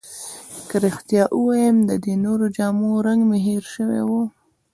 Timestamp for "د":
1.89-1.91